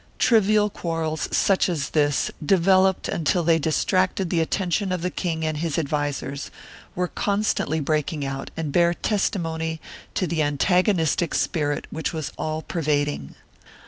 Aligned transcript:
1 0.13 0.15
Trivial 0.17 0.67
quarrels 0.71 1.29
such 1.31 1.69
as 1.69 1.91
this, 1.91 2.31
developed 2.43 3.07
until 3.07 3.43
they 3.43 3.59
distracted 3.59 4.31
the 4.31 4.39
attention 4.39 4.91
of 4.91 5.03
the 5.03 5.11
king 5.11 5.45
and 5.45 5.57
his 5.57 5.77
advisers, 5.77 6.49
were 6.95 7.07
constantly 7.09 7.79
break 7.79 8.11
ing 8.11 8.25
out 8.25 8.49
and 8.57 8.71
bear 8.71 8.95
testimony 8.95 9.79
to 10.15 10.25
the 10.25 10.41
antagonistic 10.41 11.35
spirit 11.35 11.85
which 11.91 12.13
was 12.13 12.31
all 12.35 12.63
pervading. 12.63 13.35